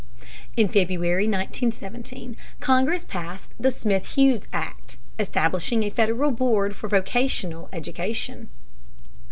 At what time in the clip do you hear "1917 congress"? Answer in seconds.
1.25-3.03